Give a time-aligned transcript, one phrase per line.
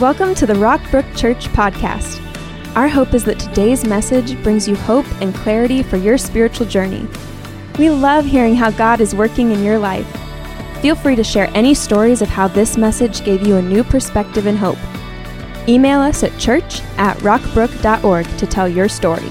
[0.00, 2.20] Welcome to the Rockbrook Church podcast.
[2.74, 7.06] Our hope is that today's message brings you hope and clarity for your spiritual journey.
[7.78, 10.04] We love hearing how God is working in your life.
[10.82, 14.46] Feel free to share any stories of how this message gave you a new perspective
[14.46, 14.78] and hope.
[15.68, 19.28] Email us at church at rockbrook.org to tell your story.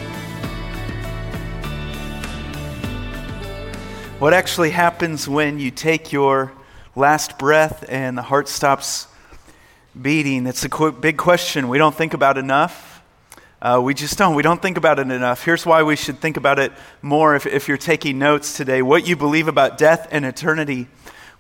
[4.18, 6.54] What actually happens when you take your
[6.96, 9.08] last breath and the heart stops
[10.00, 10.48] beating?
[10.48, 13.02] It's a big question we don't think about enough.
[13.62, 14.36] Uh, we just don't.
[14.36, 15.46] We don't think about it enough.
[15.46, 18.82] Here's why we should think about it more if, if you're taking notes today.
[18.82, 20.88] What you believe about death and eternity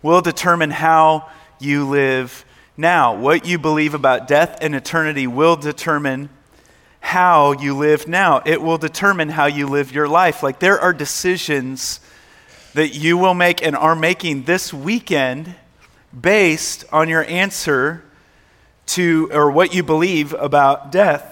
[0.02, 2.45] will determine how you live
[2.78, 3.16] now.
[3.16, 6.30] What you believe about death and eternity will determine
[7.02, 8.42] how you live now.
[8.45, 10.44] It will determine how you live your life.
[10.44, 12.00] Like there are decisions
[12.73, 15.54] that you will make and are making this weekend
[16.17, 18.04] based on your answer
[18.88, 21.30] to, or what you believe about death.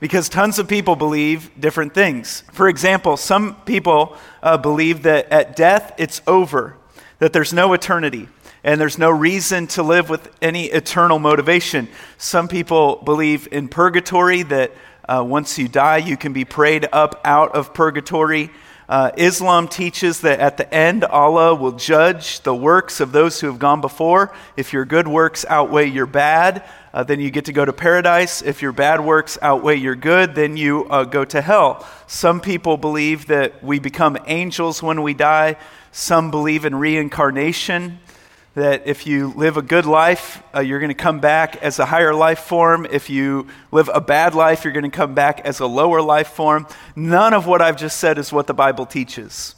[0.00, 2.42] Because tons of people believe different things.
[2.52, 6.76] For example, some people uh, believe that at death it's over,
[7.20, 8.28] that there's no eternity,
[8.62, 11.88] and there's no reason to live with any eternal motivation.
[12.18, 14.72] Some people believe in purgatory, that
[15.08, 18.50] uh, once you die, you can be prayed up out of purgatory.
[18.86, 23.46] Uh, Islam teaches that at the end, Allah will judge the works of those who
[23.46, 24.34] have gone before.
[24.56, 26.62] If your good works outweigh your bad,
[26.94, 28.40] uh, then you get to go to paradise.
[28.40, 31.84] If your bad works outweigh your good, then you uh, go to hell.
[32.06, 35.56] Some people believe that we become angels when we die.
[35.90, 37.98] Some believe in reincarnation
[38.54, 41.84] that if you live a good life, uh, you're going to come back as a
[41.84, 42.86] higher life form.
[42.88, 46.28] If you live a bad life, you're going to come back as a lower life
[46.28, 46.68] form.
[46.94, 49.56] None of what I've just said is what the Bible teaches.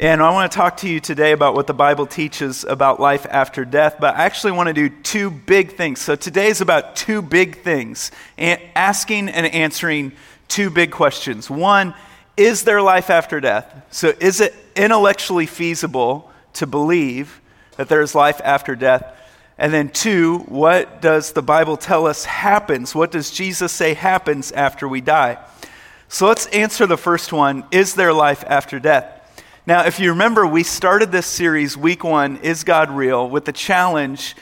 [0.00, 3.26] And I want to talk to you today about what the Bible teaches about life
[3.28, 6.00] after death, but I actually want to do two big things.
[6.00, 10.12] So today is about two big things asking and answering
[10.48, 11.50] two big questions.
[11.50, 11.94] One,
[12.38, 13.86] is there life after death?
[13.90, 17.40] So is it intellectually feasible to believe?
[17.76, 19.16] that there is life after death.
[19.56, 22.94] And then, two, what does the Bible tell us happens?
[22.94, 25.38] What does Jesus say happens after we die?
[26.08, 29.19] So let's answer the first one Is there life after death?
[29.70, 33.52] Now, if you remember, we started this series, week one, Is God Real, with the
[33.52, 34.34] challenge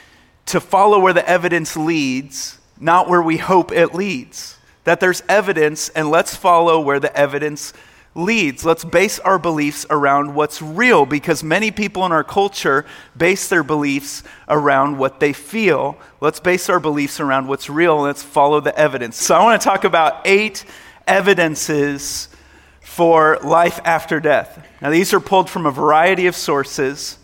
[0.47, 4.57] to follow where the evidence leads, not where we hope it leads.
[4.85, 7.75] That there's evidence, and let's follow where the evidence
[8.15, 8.65] leads.
[8.65, 13.63] Let's base our beliefs around what's real because many people in our culture base their
[13.63, 15.99] beliefs around what they feel.
[16.23, 19.23] Let's base our beliefs around what's real and let's follow the evidence.
[19.23, 20.65] So, I want to talk about eight
[21.07, 22.29] evidences
[22.99, 24.67] for life after death.
[24.83, 27.17] Now, these are pulled from a variety of sources.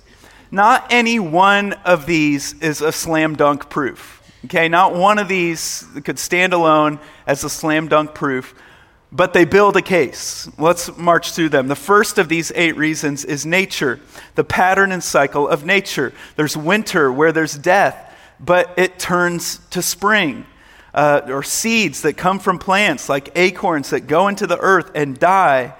[0.52, 4.22] Not any one of these is a slam dunk proof.
[4.44, 8.54] Okay, not one of these could stand alone as a slam dunk proof
[9.10, 10.48] but they build a case.
[10.58, 11.68] Let's march through them.
[11.68, 14.00] The first of these eight reasons is nature,
[14.34, 16.12] the pattern and cycle of nature.
[16.34, 20.46] There's winter where there's death, but it turns to spring.
[20.94, 25.18] Uh, or seeds that come from plants, like acorns that go into the earth and
[25.18, 25.74] die,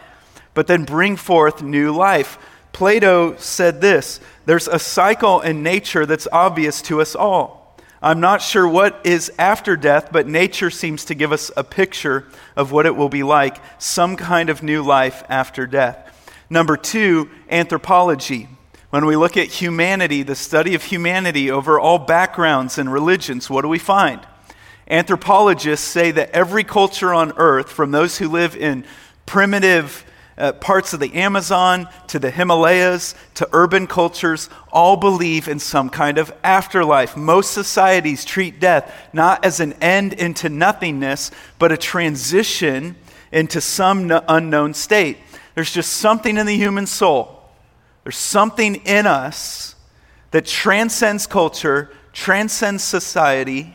[0.55, 2.37] but then bring forth new life.
[2.73, 7.65] Plato said this there's a cycle in nature that's obvious to us all.
[8.03, 12.27] I'm not sure what is after death, but nature seems to give us a picture
[12.55, 16.37] of what it will be like some kind of new life after death.
[16.51, 18.49] Number two, anthropology.
[18.91, 23.63] When we look at humanity, the study of humanity over all backgrounds and religions, what
[23.63, 24.21] do we find?
[24.89, 28.84] Anthropologists say that every culture on earth, from those who live in
[29.27, 30.05] primitive
[30.37, 35.89] uh, parts of the Amazon to the Himalayas to urban cultures all believe in some
[35.89, 37.17] kind of afterlife.
[37.17, 42.97] Most societies treat death not as an end into nothingness, but a transition
[43.31, 45.19] into some unknown state.
[45.55, 47.43] There's just something in the human soul,
[48.03, 49.77] there's something in us
[50.33, 53.72] that transcends culture, transcends society,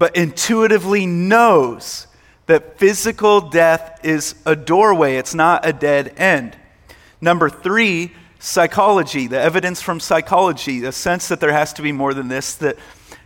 [0.00, 2.06] but intuitively knows
[2.46, 6.56] that physical death is a doorway, it's not a dead end.
[7.20, 12.14] Number three, psychology, the evidence from psychology, the sense that there has to be more
[12.14, 12.78] than this, that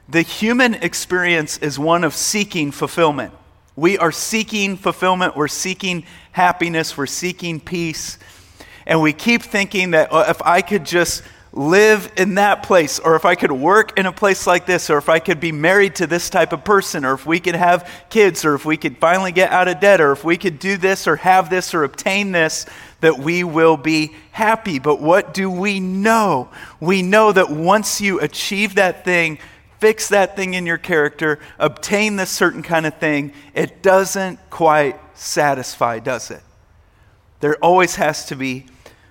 [0.09, 3.33] the human experience is one of seeking fulfillment.
[3.77, 8.19] We are seeking fulfillment, we're seeking happiness, we're seeking peace.
[8.85, 11.23] And we keep thinking that oh, if I could just
[11.57, 14.99] live in that place, or if I could work in a place like this, or
[14.99, 17.89] if I could be married to this type of person, or if we could have
[18.11, 20.77] kids, or if we could finally get out of debt, or if we could do
[20.77, 22.67] this, or have this, or obtain this,
[23.01, 24.81] that we will be happy.
[24.81, 26.49] But what do we know?
[26.81, 29.39] We know that once you achieve that thing,
[29.79, 34.99] fix that thing in your character, obtain this certain kind of thing, it doesn't quite
[35.17, 36.43] satisfy, does it?
[37.39, 38.67] There always has to be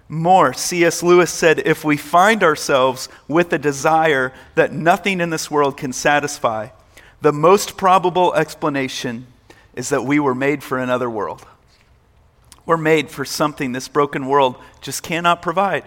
[0.09, 0.53] more.
[0.53, 1.01] C.S.
[1.03, 5.93] Lewis said if we find ourselves with a desire that nothing in this world can
[5.93, 6.69] satisfy,
[7.21, 9.27] the most probable explanation
[9.75, 11.45] is that we were made for another world.
[12.65, 15.83] We're made for something this broken world just cannot provide.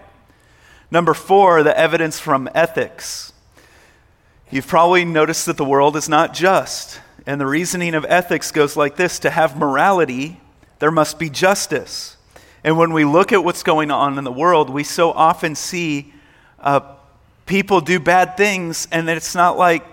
[0.91, 3.33] Number four, the evidence from ethics.
[4.49, 7.01] You've probably noticed that the world is not just.
[7.25, 10.39] And the reasoning of ethics goes like this to have morality,
[10.79, 12.16] there must be justice.
[12.67, 16.13] And when we look at what's going on in the world, we so often see
[16.59, 16.81] uh,
[17.45, 19.85] people do bad things, and it's not like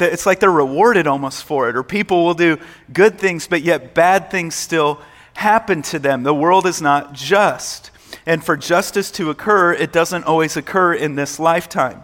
[0.00, 2.58] it's like they're rewarded almost for it, or people will do
[2.92, 5.00] good things, but yet bad things still
[5.34, 6.24] happen to them.
[6.24, 7.92] The world is not just.
[8.26, 12.02] And for justice to occur, it doesn't always occur in this lifetime.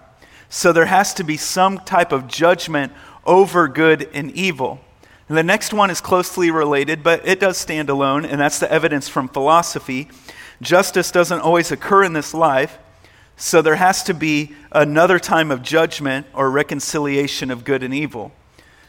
[0.48, 2.92] So there has to be some type of judgment
[3.24, 4.78] over good and evil.
[5.34, 9.08] The next one is closely related, but it does stand alone, and that's the evidence
[9.08, 10.08] from philosophy.
[10.62, 12.78] Justice doesn't always occur in this life,
[13.36, 18.32] so there has to be another time of judgment or reconciliation of good and evil.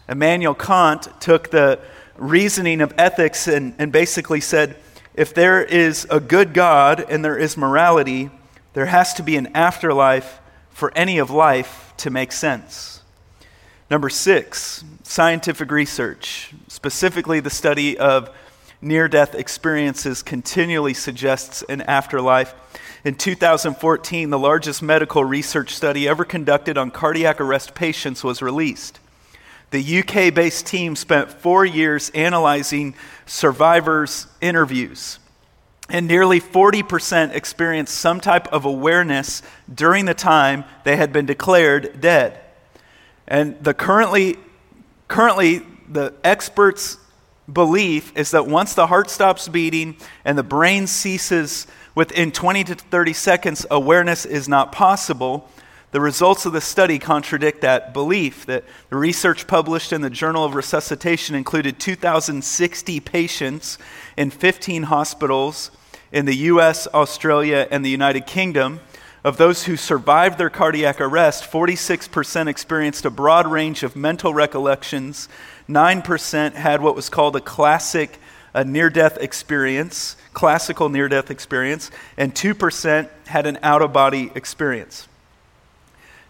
[0.08, 1.80] Immanuel Kant took the
[2.16, 4.78] reasoning of ethics and, and basically said
[5.16, 8.30] if there is a good God and there is morality,
[8.74, 10.40] there has to be an afterlife
[10.70, 13.02] for any of life to make sense.
[13.90, 18.36] Number six, scientific research, specifically the study of
[18.82, 22.54] near death experiences, continually suggests an afterlife.
[23.04, 29.00] In 2014, the largest medical research study ever conducted on cardiac arrest patients was released.
[29.70, 32.96] The UK based team spent four years analyzing
[33.28, 35.20] survivors' interviews,
[35.88, 42.02] and nearly 40% experienced some type of awareness during the time they had been declared
[42.02, 42.40] dead.
[43.28, 44.38] And the currently,
[45.08, 46.98] currently the experts'
[47.52, 52.76] belief is that once the heart stops beating and the brain ceases within 20 to
[52.76, 55.50] 30 seconds, awareness is not possible.
[55.92, 58.46] The results of the study contradict that belief.
[58.48, 63.78] That the research published in the Journal of Resuscitation included 2,060 patients
[64.18, 65.72] in 15 hospitals
[66.12, 68.82] in the US, Australia, and the United Kingdom.
[69.26, 75.28] Of those who survived their cardiac arrest, 46% experienced a broad range of mental recollections.
[75.68, 78.20] 9% had what was called a classic
[78.54, 84.32] a near death experience, classical near death experience, and 2% had an out of body
[84.36, 85.08] experience.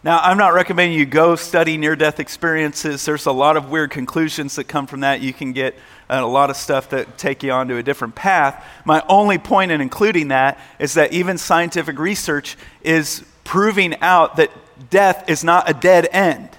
[0.01, 3.03] Now, I'm not recommending you go study near death experiences.
[3.03, 5.19] There's a lot of weird conclusions that come from that.
[5.19, 5.75] You can get
[6.09, 8.63] uh, a lot of stuff that take you onto a different path.
[8.85, 14.51] My only point in including that is that even scientific research is proving out that
[14.89, 16.49] death is not a dead end,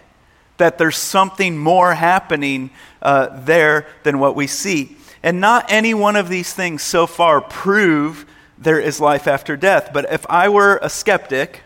[0.57, 2.71] that there's something more happening
[3.03, 4.97] uh, there than what we see.
[5.23, 8.27] And not any one of these things so far prove
[8.59, 9.91] there is life after death.
[9.93, 11.63] But if I were a skeptic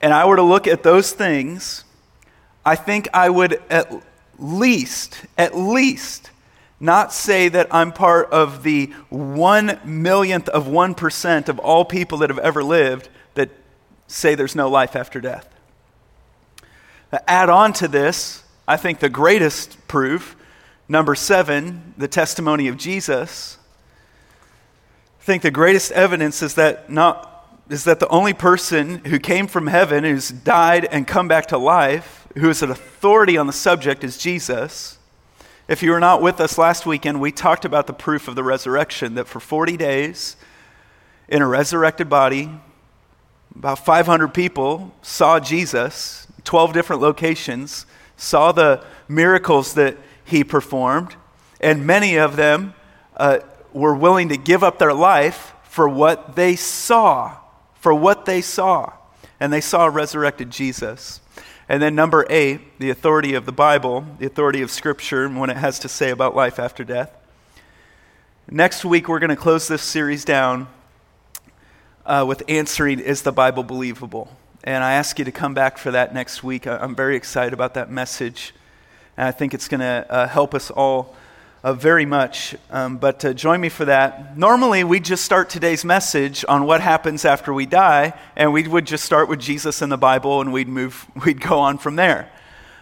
[0.00, 1.84] and I were to look at those things,
[2.64, 3.92] I think I would at
[4.38, 6.30] least, at least,
[6.78, 12.30] not say that I'm part of the one millionth of 1% of all people that
[12.30, 13.50] have ever lived that
[14.06, 15.48] say there's no life after death.
[17.26, 20.36] Add on to this, I think the greatest proof
[20.88, 23.58] Number seven, the testimony of Jesus.
[25.20, 27.32] I think the greatest evidence is that not
[27.68, 31.58] is that the only person who came from heaven, who's died and come back to
[31.58, 34.95] life, who is an authority on the subject, is Jesus.
[35.68, 38.44] If you were not with us last weekend, we talked about the proof of the
[38.44, 40.36] resurrection that for 40 days,
[41.28, 42.48] in a resurrected body,
[43.52, 47.84] about 500 people saw Jesus, 12 different locations,
[48.16, 51.16] saw the miracles that he performed,
[51.60, 52.74] and many of them
[53.16, 53.40] uh,
[53.72, 57.38] were willing to give up their life for what they saw,
[57.74, 58.92] for what they saw.
[59.40, 61.20] And they saw resurrected Jesus.
[61.68, 65.50] And then, number eight, the authority of the Bible, the authority of Scripture, and what
[65.50, 67.10] it has to say about life after death.
[68.48, 70.68] Next week, we're going to close this series down
[72.04, 74.36] uh, with answering Is the Bible believable?
[74.62, 76.68] And I ask you to come back for that next week.
[76.68, 78.54] I'm very excited about that message.
[79.16, 81.16] And I think it's going to uh, help us all
[81.66, 82.54] uh, very much.
[82.70, 84.38] Um, but uh, join me for that.
[84.38, 88.86] Normally, we just start today's message on what happens after we die, and we would
[88.86, 92.30] just start with Jesus in the Bible, and we'd move, we'd go on from there.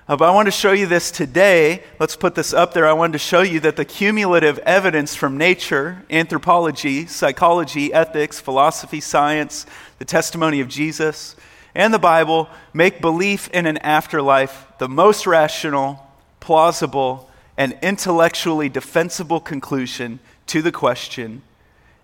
[0.06, 1.82] Uh, but I want to show you this today.
[1.98, 2.86] Let's put this up there.
[2.86, 9.00] I wanted to show you that the cumulative evidence from nature, anthropology, psychology, ethics, philosophy,
[9.00, 9.64] science,
[9.98, 11.36] the testimony of Jesus,
[11.74, 16.06] and the Bible make belief in an afterlife the most rational,
[16.38, 21.42] plausible, and intellectually defensible conclusion to the question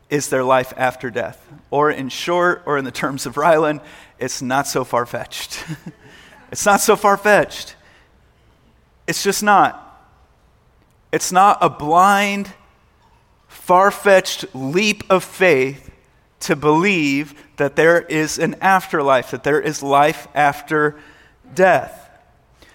[0.09, 1.47] is there life after death?
[1.71, 3.80] Or, in short, or in the terms of Ryland,
[4.19, 5.64] it's not so far fetched.
[6.50, 7.76] it's not so far fetched.
[9.07, 9.87] It's just not.
[11.12, 12.52] It's not a blind,
[13.47, 15.90] far fetched leap of faith
[16.40, 20.99] to believe that there is an afterlife, that there is life after
[21.54, 22.11] death.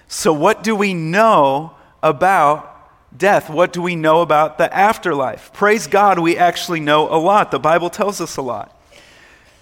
[0.08, 1.75] So, what do we know
[2.06, 3.50] about death?
[3.50, 5.52] What do we know about the afterlife?
[5.54, 7.50] Praise God, we actually know a lot.
[7.50, 8.80] The Bible tells us a lot.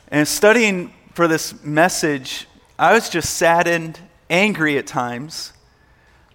[0.10, 2.48] And studying for this message,
[2.78, 3.98] I was just saddened,
[4.30, 5.54] angry at times,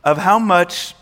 [0.02, 0.94] of how much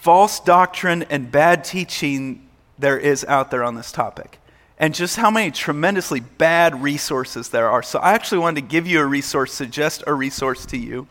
[0.00, 2.48] false doctrine and bad teaching
[2.78, 4.38] there is out there on this topic.
[4.78, 7.82] And just how many tremendously bad resources there are.
[7.82, 11.08] So, I actually wanted to give you a resource, suggest a resource to you.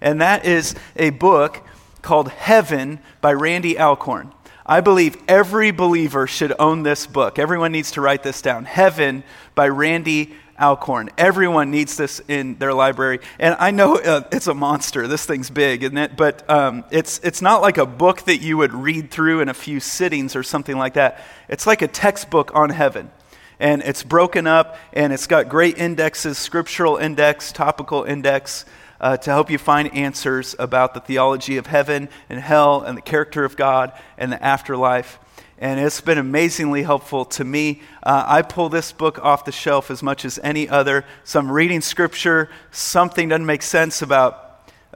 [0.00, 1.62] And that is a book
[2.02, 4.32] called Heaven by Randy Alcorn.
[4.66, 7.38] I believe every believer should own this book.
[7.38, 8.64] Everyone needs to write this down.
[8.64, 11.10] Heaven by Randy Alcorn.
[11.18, 13.18] Everyone needs this in their library.
[13.40, 15.08] And I know uh, it's a monster.
[15.08, 16.16] This thing's big, isn't it?
[16.16, 19.54] But um, it's, it's not like a book that you would read through in a
[19.54, 21.24] few sittings or something like that.
[21.48, 23.10] It's like a textbook on heaven.
[23.58, 28.64] And it's broken up, and it's got great indexes scriptural index, topical index
[29.02, 33.02] uh, to help you find answers about the theology of heaven and hell and the
[33.02, 35.18] character of God and the afterlife.
[35.58, 37.82] And it's been amazingly helpful to me.
[38.02, 41.04] Uh, I pull this book off the shelf as much as any other.
[41.24, 44.41] So I'm reading scripture, something doesn't make sense about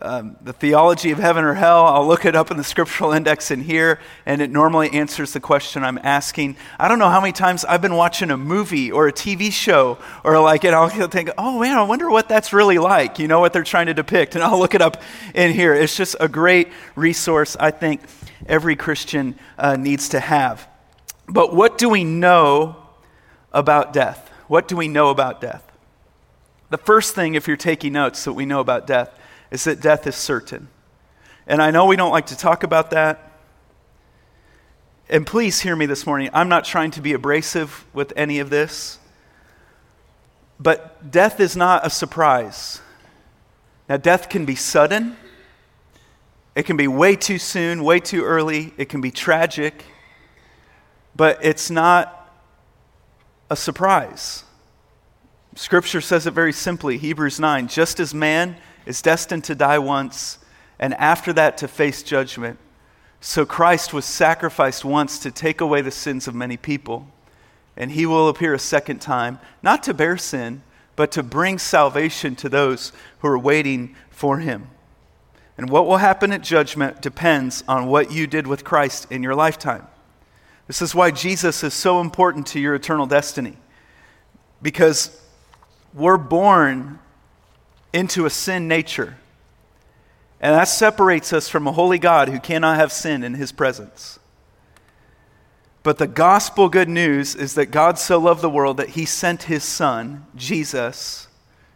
[0.03, 1.87] um, the theology of heaven or hell.
[1.87, 5.41] I'll look it up in the scriptural index in here, and it normally answers the
[5.41, 6.57] question I'm asking.
[6.79, 9.99] I don't know how many times I've been watching a movie or a TV show,
[10.23, 13.19] or like, and I'll think, oh man, I wonder what that's really like.
[13.19, 15.03] You know what they're trying to depict, and I'll look it up
[15.35, 15.73] in here.
[15.73, 17.57] It's just a great resource.
[17.59, 18.03] I think
[18.47, 20.69] every Christian uh, needs to have.
[21.27, 22.77] But what do we know
[23.51, 24.31] about death?
[24.47, 25.63] What do we know about death?
[26.69, 29.19] The first thing, if you're taking notes, that we know about death
[29.51, 30.69] is that death is certain.
[31.47, 33.33] And I know we don't like to talk about that.
[35.09, 36.31] And please hear me this morning.
[36.33, 38.99] I'm not trying to be abrasive with any of this.
[40.59, 42.81] But death is not a surprise.
[43.89, 45.17] Now, death can be sudden,
[46.57, 49.85] it can be way too soon, way too early, it can be tragic,
[51.15, 52.33] but it's not
[53.49, 54.43] a surprise.
[55.55, 60.39] Scripture says it very simply Hebrews 9 just as man is destined to die once,
[60.79, 62.59] and after that to face judgment.
[63.21, 67.09] So Christ was sacrificed once to take away the sins of many people.
[67.77, 70.63] And he will appear a second time, not to bear sin,
[70.95, 74.69] but to bring salvation to those who are waiting for him.
[75.59, 79.35] And what will happen at judgment depends on what you did with Christ in your
[79.35, 79.87] lifetime.
[80.67, 83.57] This is why Jesus is so important to your eternal destiny.
[84.63, 85.21] Because
[85.95, 86.99] we're born
[87.97, 89.17] into a sin nature.
[90.39, 94.19] And that separates us from a holy God who cannot have sin in his presence.
[95.83, 99.45] But the gospel good news is that God so loved the world that he sent
[99.45, 101.29] his son, Jesus,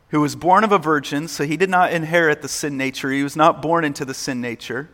[0.09, 3.11] who was born of a virgin, so he did not inherit the sin nature.
[3.11, 4.91] He was not born into the sin nature.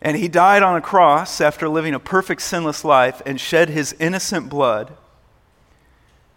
[0.00, 3.94] And he died on a cross after living a perfect sinless life and shed his
[3.98, 4.96] innocent blood.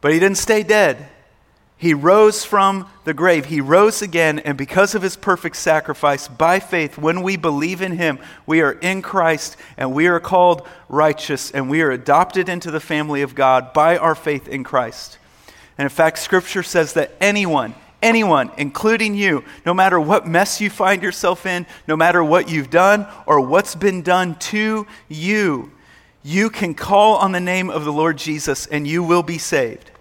[0.02, 1.10] But he didn't stay dead.
[1.80, 3.46] He rose from the grave.
[3.46, 7.94] He rose again, and because of his perfect sacrifice, by faith, when we believe in
[7.94, 12.70] him, we are in Christ and we are called righteous and we are adopted into
[12.70, 15.20] the family of God by our faith in Christ.
[15.78, 20.70] And in fact, scripture says that anyone, anyone, including you, no matter what mess you
[20.70, 25.72] find yourself in, no matter what you've done or what's been done to you,
[26.24, 29.92] you can call on the name of the Lord Jesus and you will be saved.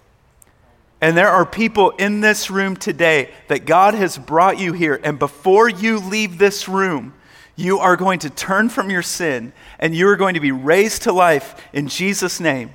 [1.01, 4.99] And there are people in this room today that God has brought you here.
[5.03, 7.13] And before you leave this room,
[7.55, 11.03] you are going to turn from your sin and you are going to be raised
[11.03, 12.71] to life in Jesus' name.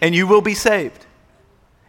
[0.00, 1.06] And you will be saved.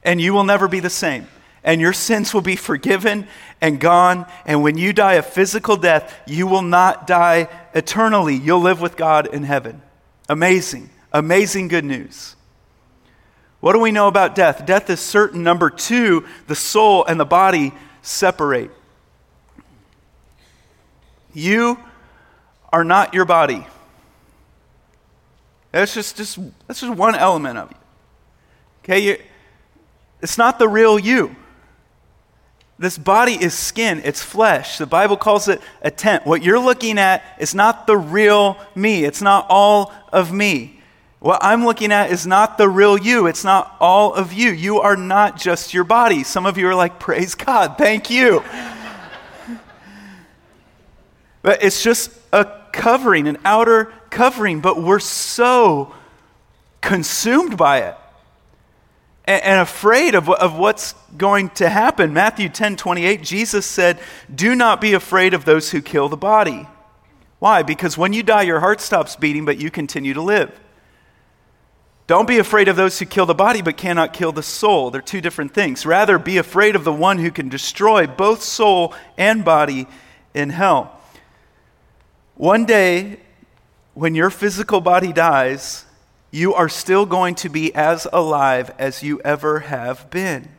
[0.04, 1.28] And you will never be the same.
[1.64, 3.28] And your sins will be forgiven
[3.62, 4.26] and gone.
[4.46, 8.36] And when you die a physical death, you will not die eternally.
[8.36, 9.82] You'll live with God in heaven.
[10.30, 12.36] Amazing, amazing good news.
[13.64, 14.66] What do we know about death?
[14.66, 15.42] Death is certain.
[15.42, 18.72] Number two, the soul and the body separate.
[21.34, 21.80] You
[22.74, 23.66] are not your body.
[25.72, 27.78] That's just, just, that's just one element of you.
[28.84, 29.00] Okay?
[29.00, 29.18] You,
[30.22, 31.34] it's not the real you.
[32.78, 34.78] This body is skin, it's flesh.
[34.78, 36.26] The Bible calls it a tent.
[36.26, 40.82] What you're looking at is not the real me, it's not all of me.
[41.24, 43.28] What I'm looking at is not the real you.
[43.28, 44.52] It's not all of you.
[44.52, 46.22] You are not just your body.
[46.22, 48.44] Some of you are like, praise God, thank you.
[51.42, 55.96] but it's just a covering, an outer covering, but we're so
[56.82, 57.96] consumed by it
[59.24, 62.12] and, and afraid of, of what's going to happen.
[62.12, 63.98] Matthew 10 28, Jesus said,
[64.36, 66.68] Do not be afraid of those who kill the body.
[67.40, 67.64] Why?
[67.64, 70.60] Because when you die, your heart stops beating, but you continue to live.
[72.06, 74.92] Don't be afraid of those who kill the body but cannot kill the soul.
[74.92, 75.86] They're two different things.
[75.86, 79.88] Rather, be afraid of the one who can destroy both soul and body
[80.34, 81.00] in hell.
[82.36, 83.20] One day,
[83.94, 85.86] when your physical body dies,
[86.32, 90.50] you are still going to be as alive as you ever have been.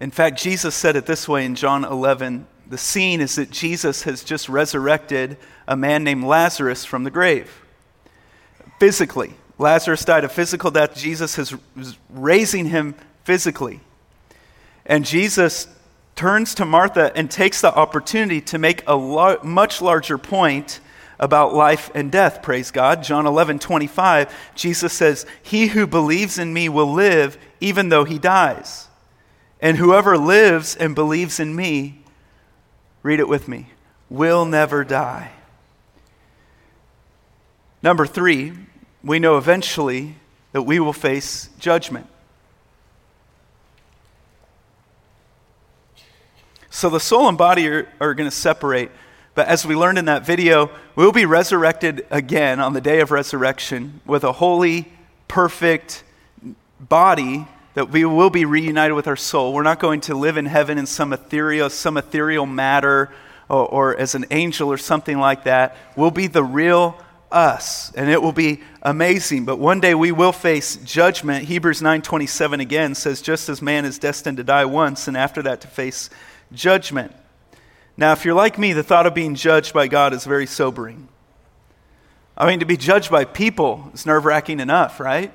[0.00, 2.46] In fact, Jesus said it this way in John 11.
[2.66, 7.64] The scene is that Jesus has just resurrected a man named Lazarus from the grave.
[8.80, 9.34] Physically.
[9.58, 10.96] Lazarus died a physical death.
[10.96, 11.54] Jesus is
[12.08, 12.94] raising him
[13.24, 13.80] physically.
[14.86, 15.68] And Jesus
[16.16, 20.80] turns to Martha and takes the opportunity to make a much larger point
[21.18, 23.02] about life and death, praise God.
[23.02, 28.18] John 11, 25, Jesus says, He who believes in me will live even though he
[28.18, 28.88] dies.
[29.60, 32.02] And whoever lives and believes in me,
[33.02, 33.68] read it with me,
[34.08, 35.32] will never die.
[37.82, 38.54] Number three,
[39.02, 40.16] we know eventually
[40.52, 42.06] that we will face judgment.
[46.70, 48.90] So the soul and body are, are going to separate.
[49.34, 53.10] But as we learned in that video, we'll be resurrected again on the day of
[53.10, 54.92] resurrection with a holy,
[55.28, 56.04] perfect
[56.78, 59.52] body that we will be reunited with our soul.
[59.52, 63.10] We're not going to live in heaven in some ethereal, some ethereal matter
[63.48, 65.76] or, or as an angel or something like that.
[65.96, 66.96] We'll be the real
[67.30, 72.60] us and it will be amazing but one day we will face judgment hebrews 9.27
[72.60, 76.10] again says just as man is destined to die once and after that to face
[76.52, 77.14] judgment
[78.00, 81.08] now, if you're like me, the thought of being judged by God is very sobering.
[82.34, 85.30] I mean, to be judged by people is nerve wracking enough, right?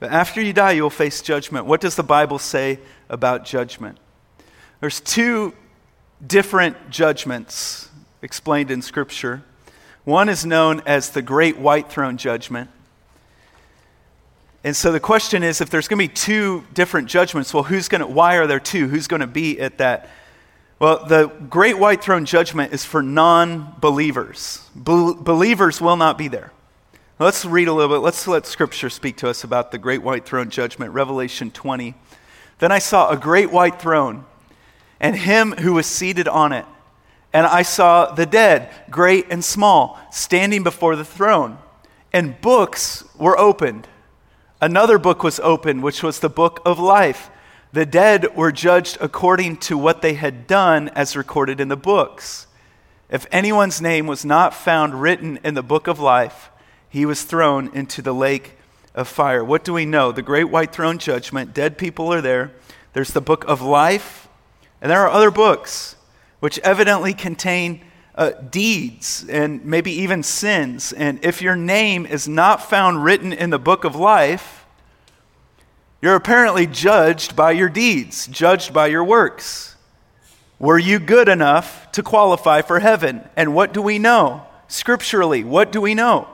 [0.00, 1.66] But after you die, you'll face judgment.
[1.66, 2.78] What does the Bible say
[3.10, 3.98] about judgment?
[4.80, 5.52] There's two
[6.26, 7.90] different judgments
[8.22, 9.42] explained in Scripture.
[10.08, 12.70] One is known as the Great White Throne Judgment.
[14.64, 17.88] And so the question is if there's going to be two different judgments, well, who's
[17.88, 18.88] going to, why are there two?
[18.88, 20.08] Who's going to be at that
[20.78, 24.62] well, the great white throne judgment is for non believers.
[24.74, 26.52] Be- believers will not be there.
[27.18, 28.02] Let's read a little bit.
[28.02, 31.94] Let's let Scripture speak to us about the great white throne judgment, Revelation 20.
[32.60, 34.24] Then I saw a great white throne
[35.00, 36.64] and him who was seated on it.
[37.38, 41.58] And I saw the dead, great and small, standing before the throne.
[42.12, 43.86] And books were opened.
[44.60, 47.30] Another book was opened, which was the book of life.
[47.72, 52.48] The dead were judged according to what they had done as recorded in the books.
[53.08, 56.50] If anyone's name was not found written in the book of life,
[56.88, 58.54] he was thrown into the lake
[58.96, 59.44] of fire.
[59.44, 60.10] What do we know?
[60.10, 62.50] The great white throne judgment, dead people are there.
[62.94, 64.26] There's the book of life,
[64.82, 65.94] and there are other books
[66.40, 67.80] which evidently contain
[68.14, 70.92] uh, deeds and maybe even sins.
[70.92, 74.66] And if your name is not found written in the book of life,
[76.02, 79.76] you're apparently judged by your deeds, judged by your works.
[80.58, 83.28] Were you good enough to qualify for heaven?
[83.36, 84.44] And what do we know?
[84.66, 86.28] Scripturally, what do we know?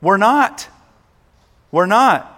[0.00, 0.68] We're not.
[1.70, 2.34] We're not.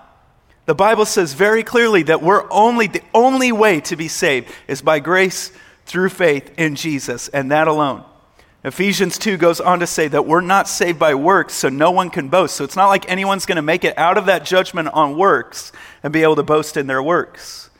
[0.67, 4.83] The Bible says very clearly that we're only the only way to be saved is
[4.83, 5.53] by grace
[5.91, 8.05] through faith in Jesus and that alone.
[8.63, 12.11] Ephesians 2 goes on to say that we're not saved by works, so no one
[12.11, 12.55] can boast.
[12.55, 15.73] So it's not like anyone's going to make it out of that judgment on works
[16.03, 17.71] and be able to boast in their works.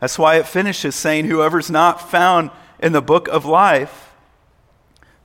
[0.00, 2.50] That's why it finishes saying, Whoever's not found
[2.80, 4.12] in the book of life,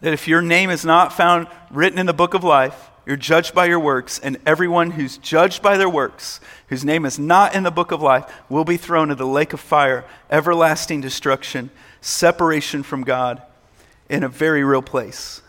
[0.01, 3.55] that if your name is not found written in the book of life, you're judged
[3.55, 7.63] by your works, and everyone who's judged by their works, whose name is not in
[7.63, 12.83] the book of life, will be thrown into the lake of fire, everlasting destruction, separation
[12.83, 13.41] from God
[14.09, 15.41] in a very real place.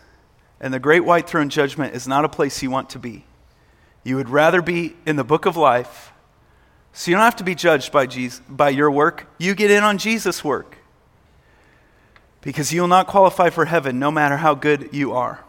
[0.59, 3.25] And the great white throne judgment is not a place you want to be.
[4.03, 6.11] You would rather be in the book of life.
[6.93, 9.27] So you don't have to be judged by, Jesus, by your work.
[9.37, 10.77] You get in on Jesus' work.
[12.41, 15.43] Because you will not qualify for heaven no matter how good you are.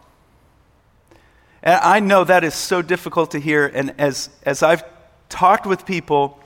[1.62, 3.66] And I know that is so difficult to hear.
[3.66, 4.84] And as, as I've
[5.28, 6.38] talked with people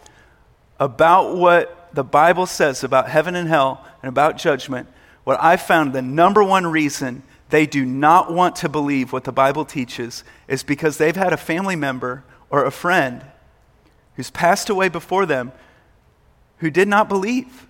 [0.79, 4.87] about what the Bible says about heaven and hell and about judgment,
[5.25, 9.33] what I found the number one reason they do not want to believe what the
[9.33, 13.25] Bible teaches is because they've had a family member or a friend
[14.17, 15.53] who's passed away before them
[16.59, 17.67] who did not believe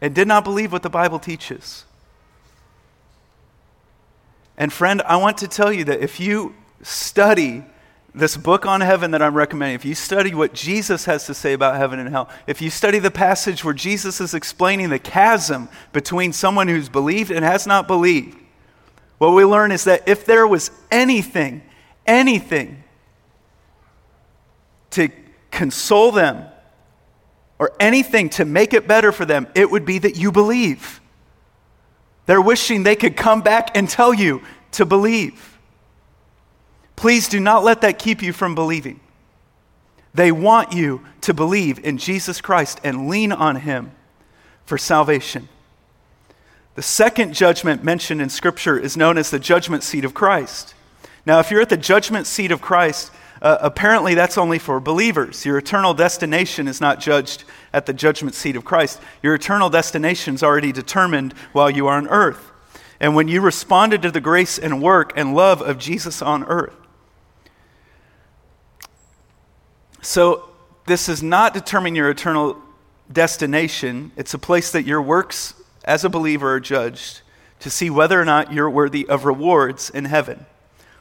[0.00, 1.84] and did not believe what the Bible teaches.
[4.56, 7.64] And, friend, I want to tell you that if you study
[8.14, 11.52] this book on heaven that I'm recommending, if you study what Jesus has to say
[11.52, 15.68] about heaven and hell, if you study the passage where Jesus is explaining the chasm
[15.92, 18.36] between someone who's believed and has not believed,
[19.18, 21.62] what we learn is that if there was anything,
[22.06, 22.82] anything
[24.90, 25.08] to
[25.50, 26.46] console them
[27.58, 31.00] or anything to make it better for them, it would be that you believe.
[32.26, 34.42] They're wishing they could come back and tell you
[34.72, 35.49] to believe.
[37.00, 39.00] Please do not let that keep you from believing.
[40.12, 43.92] They want you to believe in Jesus Christ and lean on Him
[44.66, 45.48] for salvation.
[46.74, 50.74] The second judgment mentioned in Scripture is known as the judgment seat of Christ.
[51.24, 53.10] Now, if you're at the judgment seat of Christ,
[53.40, 55.46] uh, apparently that's only for believers.
[55.46, 59.00] Your eternal destination is not judged at the judgment seat of Christ.
[59.22, 62.52] Your eternal destination is already determined while you are on earth.
[63.00, 66.76] And when you responded to the grace and work and love of Jesus on earth,
[70.02, 70.48] So,
[70.86, 72.56] this is not determining your eternal
[73.12, 74.12] destination.
[74.16, 77.20] It's a place that your works as a believer are judged
[77.60, 80.46] to see whether or not you're worthy of rewards in heaven.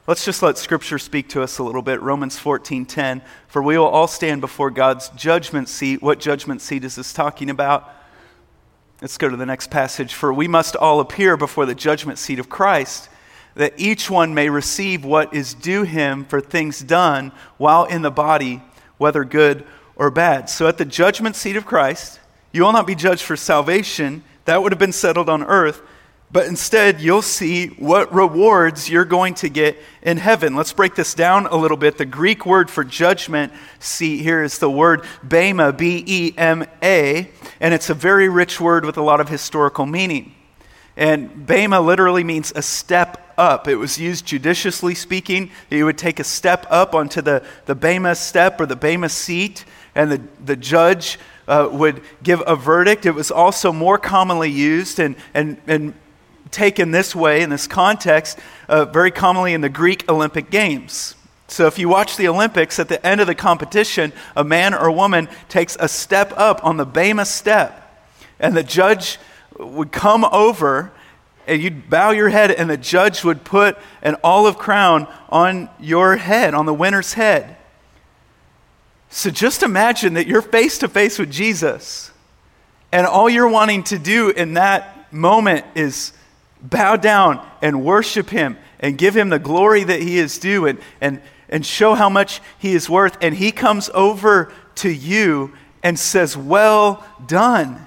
[0.06, 2.02] Let's just let scripture speak to us a little bit.
[2.02, 6.02] Romans 14:10, for we will all stand before God's judgment seat.
[6.02, 7.90] What judgment seat is this talking about?
[9.02, 10.14] Let's go to the next passage.
[10.14, 13.08] For we must all appear before the judgment seat of Christ,
[13.56, 18.12] that each one may receive what is due him for things done while in the
[18.12, 18.62] body
[19.00, 20.48] whether good or bad.
[20.48, 22.20] So at the judgment seat of Christ,
[22.52, 24.24] you will not be judged for salvation.
[24.46, 25.82] That would have been settled on earth.
[26.32, 30.56] But instead, you'll see what rewards you're going to get in heaven.
[30.56, 31.98] Let's break this down a little bit.
[31.98, 37.32] The Greek word for judgment seat here is the word bema, B E M A,
[37.60, 40.36] and it's a very rich word with a lot of historical meaning.
[40.96, 43.68] And bema literally means a step up.
[43.68, 45.50] It was used judiciously speaking.
[45.70, 49.66] You would take a step up onto the, the Bema step or the Bema seat,
[49.96, 53.06] and the, the judge uh, would give a verdict.
[53.06, 55.94] It was also more commonly used and, and, and
[56.52, 61.16] taken this way in this context, uh, very commonly in the Greek Olympic Games.
[61.48, 64.92] So if you watch the Olympics, at the end of the competition, a man or
[64.92, 68.06] woman takes a step up on the Bema step,
[68.40, 69.18] and the judge
[69.58, 70.92] would come over
[71.48, 76.16] and you'd bow your head, and the judge would put an olive crown on your
[76.16, 77.58] head, on the winner's head.
[79.10, 82.12] So just imagine that you're face to face with Jesus,
[82.92, 86.14] and all you're wanting to do in that moment is
[86.62, 90.80] bow down and worship Him and give Him the glory that He is due and,
[91.02, 93.18] and, and show how much He is worth.
[93.22, 97.86] And He comes over to you and says, Well done.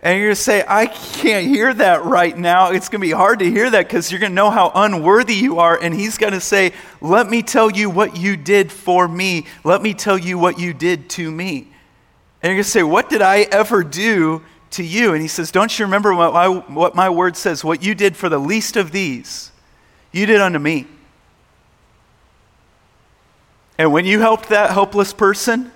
[0.00, 2.70] And you're going to say, I can't hear that right now.
[2.70, 5.34] It's going to be hard to hear that because you're going to know how unworthy
[5.34, 5.76] you are.
[5.80, 9.46] And he's going to say, Let me tell you what you did for me.
[9.64, 11.68] Let me tell you what you did to me.
[12.42, 15.14] And you're going to say, What did I ever do to you?
[15.14, 17.64] And he says, Don't you remember what my, what my word says?
[17.64, 19.50] What you did for the least of these,
[20.12, 20.86] you did unto me.
[23.78, 25.72] And when you helped that helpless person,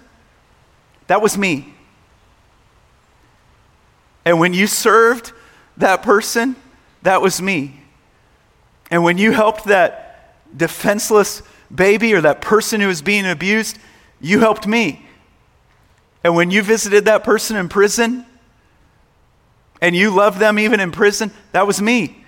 [1.09, 1.75] that was me.
[4.25, 5.33] And when you served
[5.77, 6.57] that person,
[7.03, 7.81] that was me.
[8.91, 11.43] And when you helped that defenseless
[11.75, 13.79] baby or that person who was being abused,
[14.21, 15.05] you helped me.
[16.23, 18.27] And when you visited that person in prison
[19.81, 22.25] and you loved them even in prison, that was me.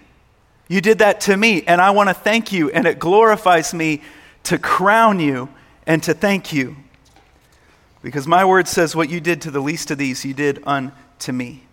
[0.66, 4.00] You did that to me, and I want to thank you, and it glorifies me
[4.44, 5.50] to crown you
[5.87, 6.76] and to thank you.
[8.02, 11.33] Because my word says, What you did to the least of these, you did unto
[11.33, 11.64] me.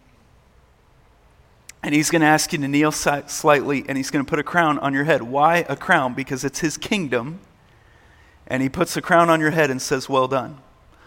[1.83, 4.43] And he's going to ask you to kneel slightly and he's going to put a
[4.43, 5.23] crown on your head.
[5.23, 6.13] Why a crown?
[6.13, 7.39] Because it's his kingdom.
[8.45, 10.59] And he puts a crown on your head and says, Well done.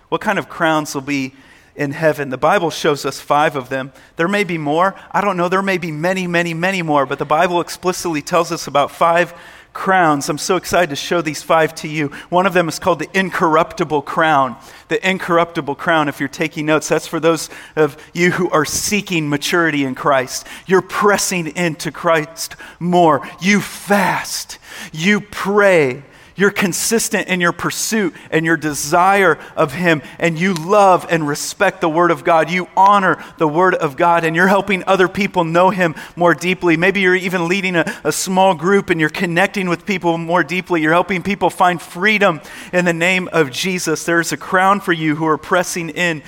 [0.09, 1.35] What kind of crowns will be
[1.77, 2.31] in heaven?
[2.31, 3.93] The Bible shows us five of them.
[4.17, 4.95] There may be more.
[5.13, 5.49] I don't know.
[5.49, 7.07] There may be many, many, many more.
[7.07, 9.35] But the Bible explicitly tells us about five
[9.75, 10.29] crowns.
[10.31, 12.09] I'm so excited to show these five to you.
[12.31, 14.57] One of them is called the incorruptible crown.
[14.89, 19.29] The incorruptible crown, if you're taking notes, that's for those of you who are seeking
[19.29, 20.47] maturity in Christ.
[20.67, 23.29] You're pressing into Christ more.
[23.41, 24.59] You fast,
[24.93, 26.05] you pray,
[26.37, 31.81] You're consistent in your pursuit and your desire of Him, and you love and respect
[31.81, 32.51] the Word of God.
[32.51, 36.77] You honor the Word of God, and you're helping other people know Him more deeply.
[36.77, 40.83] Maybe you're even leading a, a small group and you're connecting with people more deeply.
[40.83, 42.41] You're helping people find freedom
[42.73, 44.05] in the name of Jesus.
[44.05, 46.23] There's a crown for you who are pressing in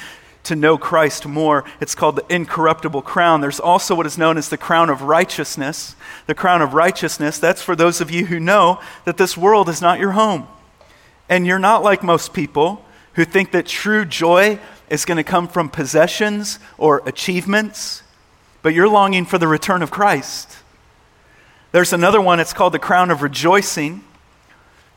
[0.46, 1.64] to know Christ more.
[1.80, 3.40] It's called the incorruptible crown.
[3.40, 5.94] There's also what is known as the crown of righteousness.
[6.26, 9.82] The crown of righteousness, that's for those of you who know that this world is
[9.82, 10.48] not your home.
[11.28, 15.48] And you're not like most people who think that true joy is going to come
[15.48, 18.02] from possessions or achievements,
[18.62, 20.58] but you're longing for the return of Christ.
[21.72, 24.04] There's another one, it's called the crown of rejoicing.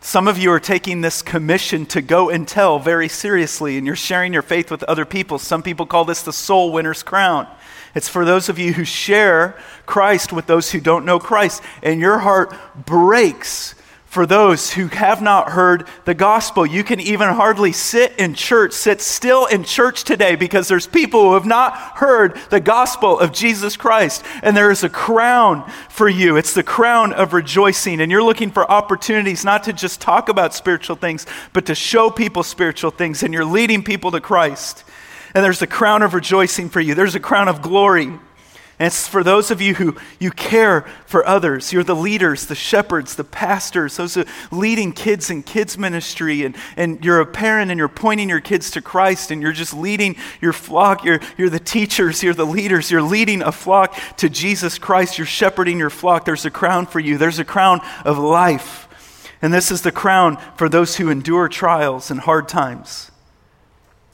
[0.01, 3.97] Some of you are taking this commission to go and tell very seriously, and you're
[3.97, 5.37] sharing your faith with other people.
[5.39, 7.47] Some people call this the soul winner's crown.
[7.93, 11.99] It's for those of you who share Christ with those who don't know Christ, and
[11.99, 13.75] your heart breaks
[14.09, 16.65] for those who have not heard the gospel.
[16.65, 21.21] You can even hardly sit in church, sit still in church today because there's people
[21.21, 24.25] who have not heard the gospel of Jesus Christ.
[24.41, 26.37] And there is a crown for you.
[26.37, 28.01] It's the crown of rejoicing.
[28.01, 32.09] And you're looking for opportunities not to just talk about spiritual things, but to show
[32.09, 33.21] people spiritual things.
[33.21, 34.85] And you're leading people to Christ.
[35.35, 38.11] And there's a crown of rejoicing for you, there's a crown of glory.
[38.79, 41.73] And it's for those of you who you care for others.
[41.73, 46.45] You're the leaders, the shepherds, the pastors, those are leading kids in kids ministry.
[46.45, 49.73] And, and you're a parent and you're pointing your kids to Christ and you're just
[49.73, 51.03] leading your flock.
[51.03, 52.89] You're, you're the teachers, you're the leaders.
[52.89, 55.17] You're leading a flock to Jesus Christ.
[55.17, 56.23] You're shepherding your flock.
[56.23, 58.87] There's a crown for you, there's a crown of life.
[59.41, 63.11] And this is the crown for those who endure trials and hard times.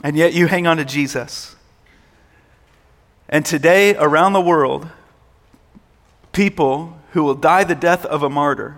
[0.03, 1.54] And yet you hang on to Jesus.
[3.27, 4.87] And today, around the world,
[6.31, 8.75] people who will die the death of a martyr,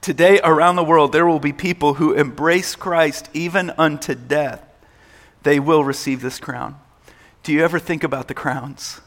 [0.00, 4.62] today, around the world, there will be people who embrace Christ even unto death.
[5.42, 6.78] They will receive this crown.
[7.42, 9.00] Do you ever think about the crowns?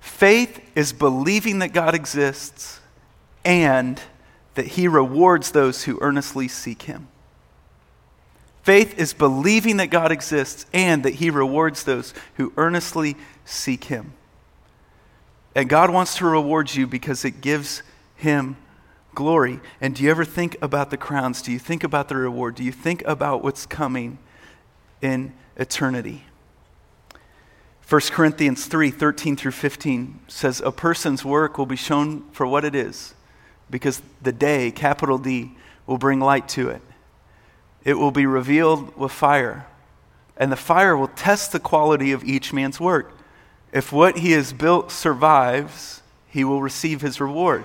[0.00, 2.80] Faith is believing that God exists
[3.44, 4.00] and
[4.54, 7.08] that he rewards those who earnestly seek him.
[8.62, 14.12] Faith is believing that God exists and that He rewards those who earnestly seek Him.
[15.54, 17.82] And God wants to reward you because it gives
[18.14, 18.56] Him
[19.14, 19.60] glory.
[19.80, 21.42] And do you ever think about the crowns?
[21.42, 22.54] Do you think about the reward?
[22.54, 24.18] Do you think about what's coming
[25.02, 26.24] in eternity?
[27.88, 32.64] 1 Corinthians 3 13 through 15 says, A person's work will be shown for what
[32.64, 33.14] it is,
[33.68, 35.50] because the day, capital D,
[35.84, 36.80] will bring light to it
[37.84, 39.66] it will be revealed with fire.
[40.36, 43.16] And the fire will test the quality of each man's work.
[43.72, 47.64] If what he has built survives, he will receive his reward.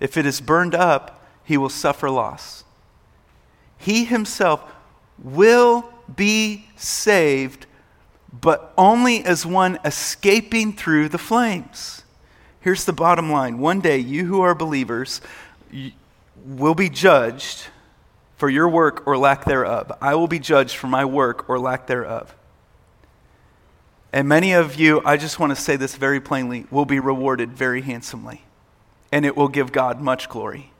[0.00, 2.64] If it is burned up, he will suffer loss.
[3.76, 4.62] He himself
[5.22, 7.66] will be saved,
[8.32, 12.02] but only as one escaping through the flames.
[12.60, 15.20] Here's the bottom line one day, you who are believers
[16.44, 17.68] will be judged
[18.38, 19.92] for your work or lack thereof.
[20.00, 22.34] I will be judged for my work or lack thereof.
[24.12, 27.52] And many of you, I just want to say this very plainly, will be rewarded
[27.52, 28.44] very handsomely.
[29.10, 30.72] And it will give God much glory.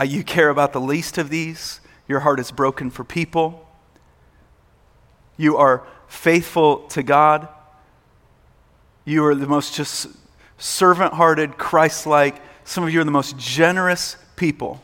[0.00, 1.80] Uh, you care about the least of these.
[2.08, 3.66] Your heart is broken for people.
[5.36, 7.48] You are faithful to God.
[9.04, 10.08] You are the most just
[10.58, 12.36] servant hearted, Christ like.
[12.64, 14.82] Some of you are the most generous people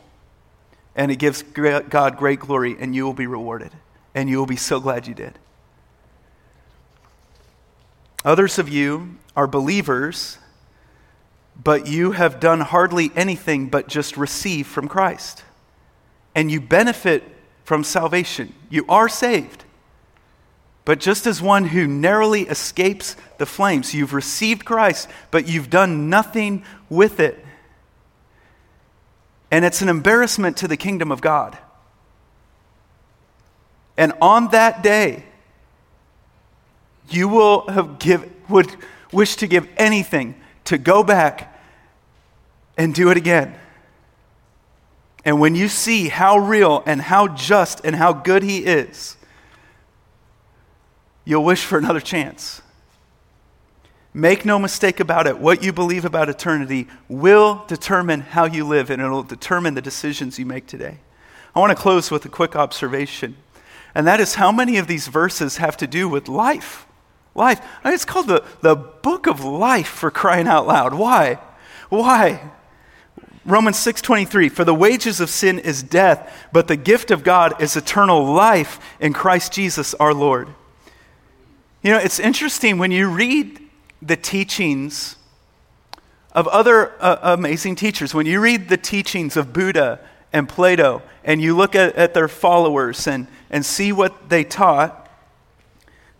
[0.97, 3.71] and it gives God great glory, and you will be rewarded.
[4.15, 5.37] And you will be so glad you did.
[8.25, 10.39] Others of you are believers,
[11.63, 15.43] but you have done hardly anything but just receive from Christ.
[16.33, 17.23] And you benefit
[17.63, 18.53] from salvation.
[18.69, 19.65] You are saved.
[20.83, 26.09] But just as one who narrowly escapes the flames, you've received Christ, but you've done
[26.09, 27.45] nothing with it.
[29.49, 31.57] And it's an embarrassment to the kingdom of God.
[33.97, 35.25] And on that day,
[37.09, 38.75] you will have give, would
[39.11, 41.57] wish to give anything to go back
[42.77, 43.55] and do it again.
[45.25, 49.17] And when you see how real and how just and how good He is,
[51.25, 52.61] you'll wish for another chance.
[54.17, 58.89] Make no mistake about it, what you believe about eternity will determine how you live,
[58.89, 60.97] and it'll determine the decisions you make today.
[61.55, 63.37] I want to close with a quick observation,
[63.93, 66.87] and that is how many of these verses have to do with life.
[67.35, 67.63] Life.
[67.85, 70.95] It's called the, the book of life for crying out loud.
[70.95, 71.37] Why?
[71.89, 72.41] Why?
[73.45, 77.77] Romans 6:23 For the wages of sin is death, but the gift of God is
[77.77, 80.47] eternal life in Christ Jesus our Lord.
[81.83, 83.66] You know, it's interesting when you read
[84.01, 85.15] the teachings
[86.31, 89.99] of other uh, amazing teachers, when you read the teachings of Buddha
[90.31, 95.09] and Plato, and you look at, at their followers and, and see what they taught,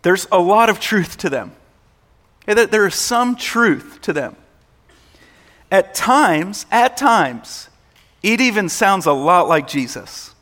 [0.02, 1.52] there's a lot of truth to them.
[2.46, 4.36] There is some truth to them.
[5.70, 7.68] At times, at times,
[8.22, 10.34] it even sounds a lot like Jesus.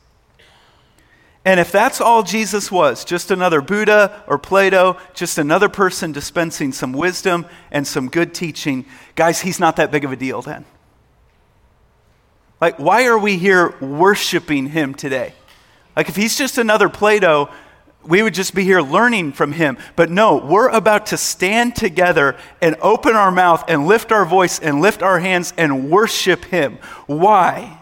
[1.47, 6.73] And if that's all Jesus was, just another Buddha or Plato, just another person dispensing
[6.73, 10.65] some wisdom and some good teaching, guys, he's not that big of a deal then.
[12.59, 15.35] Like, why are we here worshiping him today?
[15.95, 17.49] Like, if he's just another Plato,
[18.03, 19.77] we would just be here learning from him.
[19.95, 24.59] But no, we're about to stand together and open our mouth and lift our voice
[24.59, 26.77] and lift our hands and worship him.
[27.05, 27.79] Why?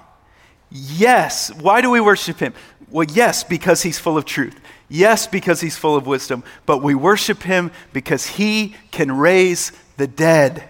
[0.69, 1.51] Yes.
[1.53, 2.53] Why do we worship him?
[2.95, 4.57] Well, yes, because he's full of truth.
[4.87, 6.45] Yes, because he's full of wisdom.
[6.65, 10.63] But we worship him because he can raise the dead.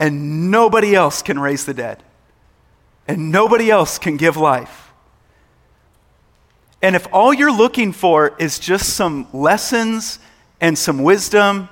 [0.00, 2.02] And nobody else can raise the dead.
[3.06, 4.90] And nobody else can give life.
[6.80, 10.18] And if all you're looking for is just some lessons
[10.58, 11.68] and some wisdom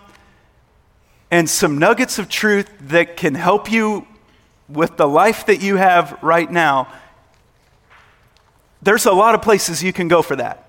[1.31, 4.07] and some nuggets of truth that can help you
[4.69, 6.87] with the life that you have right now,
[8.85, 10.69] there's a lot of places you can go for that.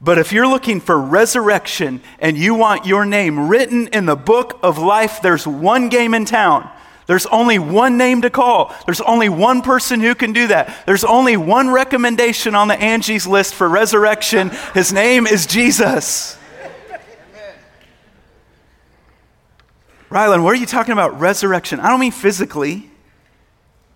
[0.00, 4.58] But if you're looking for resurrection and you want your name written in the book
[4.62, 6.68] of life, there's one game in town
[7.06, 8.74] there's only one name to call.
[8.86, 10.86] There's only one person who can do that.
[10.86, 14.50] There's only one recommendation on the Angie's list for resurrection.
[14.72, 16.38] His name is Jesus.
[20.10, 21.80] Rylan, what are you talking about resurrection?
[21.80, 22.90] I don't mean physically.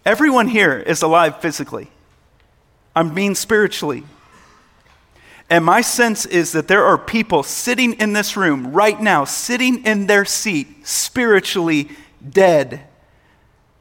[0.05, 1.91] Everyone here is alive physically.
[2.97, 4.05] I mean spiritually.
[5.49, 9.85] And my sense is that there are people sitting in this room right now, sitting
[9.85, 11.91] in their seat, spiritually
[12.29, 12.81] dead.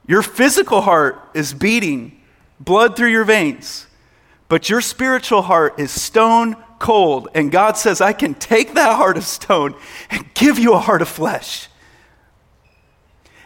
[0.06, 2.22] Your physical heart is beating,
[2.60, 3.88] blood through your veins,
[4.48, 7.30] but your spiritual heart is stone cold.
[7.34, 9.76] And God says, I can take that heart of stone
[10.12, 11.68] and give you a heart of flesh.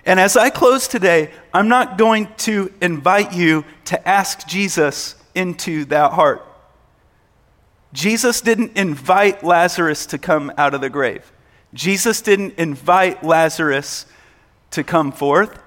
[0.06, 5.86] And as I close today, I'm not going to invite you to ask Jesus into
[5.86, 6.46] that heart.
[7.94, 11.32] Jesus didn't invite Lazarus to come out of the grave.
[11.74, 14.06] Jesus didn't invite Lazarus
[14.72, 15.58] to come forth.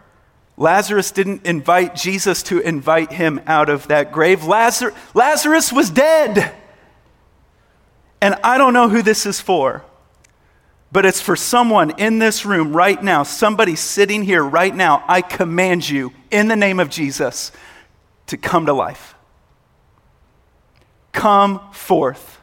[0.57, 4.45] Lazarus didn't invite Jesus to invite him out of that grave.
[4.45, 6.55] Lazarus, Lazarus was dead.
[8.21, 9.83] And I don't know who this is for,
[10.93, 15.03] but it's for someone in this room right now, somebody sitting here right now.
[15.09, 17.51] I command you, in the name of Jesus,
[18.27, 19.17] to come to life.
[21.13, 22.41] Come forth.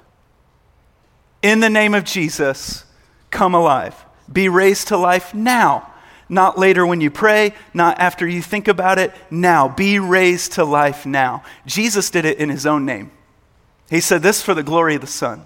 [1.41, 2.85] In the name of Jesus,
[3.31, 4.05] come alive.
[4.31, 5.89] Be raised to life now
[6.29, 9.13] not later when you pray, not after you think about it.
[9.31, 11.43] Now, be raised to life now.
[11.65, 13.11] Jesus did it in his own name.
[13.89, 15.45] He said, This for the glory of the Son.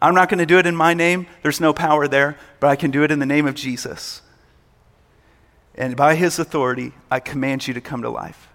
[0.00, 2.76] I'm not going to do it in my name, there's no power there, but I
[2.76, 4.22] can do it in the name of Jesus.
[5.74, 8.48] And by his authority, I command you to come to life.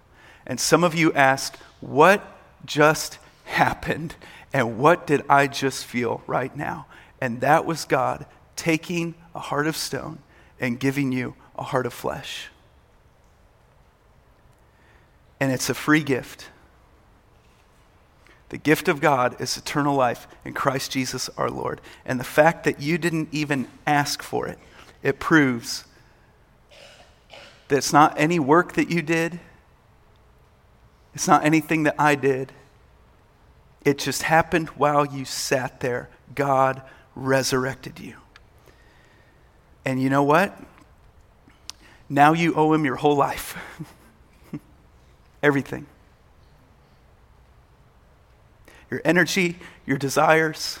[0.46, 2.26] And some of you ask, What
[2.64, 4.16] just happened?
[4.52, 6.86] And what did I just feel right now?
[7.20, 8.26] And that was God
[8.56, 10.18] taking a heart of stone
[10.60, 12.48] and giving you a heart of flesh.
[15.40, 16.48] And it's a free gift.
[18.50, 21.80] The gift of God is eternal life in Christ Jesus our Lord.
[22.04, 24.58] And the fact that you didn't even ask for it,
[25.02, 25.84] it proves
[27.68, 29.40] that it's not any work that you did,
[31.14, 32.52] it's not anything that I did.
[33.84, 36.08] It just happened while you sat there.
[36.34, 36.82] God
[37.14, 38.16] resurrected you.
[39.84, 40.58] And you know what?
[42.08, 43.56] Now you owe him your whole life.
[45.42, 45.86] Everything.
[48.90, 50.78] Your energy, your desires.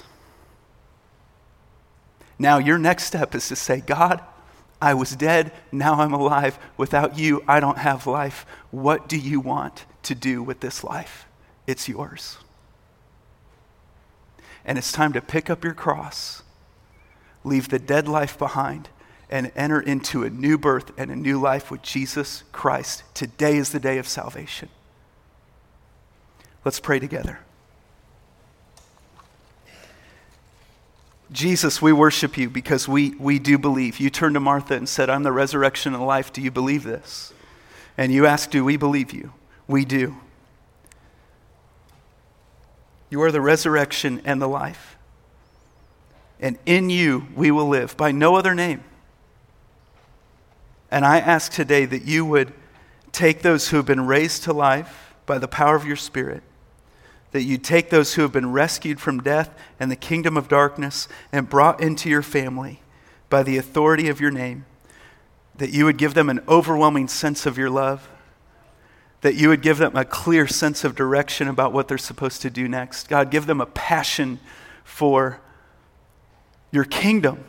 [2.38, 4.20] Now, your next step is to say, God,
[4.80, 6.58] I was dead, now I'm alive.
[6.76, 8.44] Without you, I don't have life.
[8.70, 11.26] What do you want to do with this life?
[11.66, 12.38] It's yours.
[14.64, 16.42] And it's time to pick up your cross,
[17.42, 18.88] leave the dead life behind,
[19.28, 23.02] and enter into a new birth and a new life with Jesus Christ.
[23.14, 24.68] Today is the day of salvation.
[26.64, 27.40] Let's pray together.
[31.32, 33.98] Jesus, we worship you because we, we do believe.
[33.98, 36.32] You turned to Martha and said, I'm the resurrection and life.
[36.32, 37.32] Do you believe this?
[37.98, 39.32] And you ask, Do we believe you?
[39.66, 40.16] We do.
[43.14, 44.98] You are the resurrection and the life.
[46.40, 48.82] And in you we will live by no other name.
[50.90, 52.52] And I ask today that you would
[53.12, 56.42] take those who have been raised to life by the power of your Spirit,
[57.30, 61.06] that you take those who have been rescued from death and the kingdom of darkness
[61.30, 62.82] and brought into your family
[63.30, 64.66] by the authority of your name,
[65.54, 68.08] that you would give them an overwhelming sense of your love,
[69.24, 72.50] that you would give them a clear sense of direction about what they're supposed to
[72.50, 73.08] do next.
[73.08, 74.38] God, give them a passion
[74.84, 75.40] for
[76.70, 77.42] your kingdom.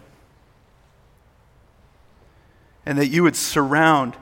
[2.86, 4.16] And that you would surround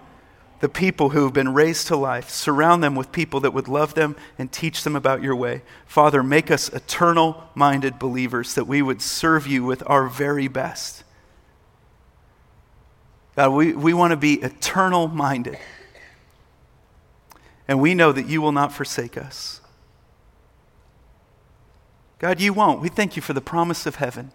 [0.62, 3.94] the people who have been raised to life, surround them with people that would love
[3.94, 5.62] them and teach them about your way.
[5.86, 11.04] Father, make us eternal minded believers that we would serve you with our very best.
[13.36, 15.60] God, we, we want to be eternal minded.
[17.68, 19.62] And we know that you will not forsake us.
[22.20, 22.82] God, you won't.
[22.82, 24.32] We thank you for the promise of heaven.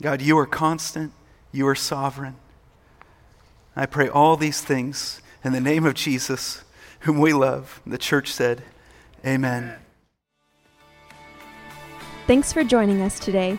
[0.00, 1.12] God, you are constant,
[1.50, 2.36] you are sovereign.
[3.74, 6.62] I pray all these things in the name of Jesus,
[7.00, 7.80] whom we love.
[7.86, 8.62] The church said,
[9.26, 9.76] Amen.
[12.26, 13.58] Thanks for joining us today.